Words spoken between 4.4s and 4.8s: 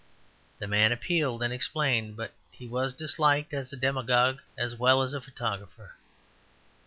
as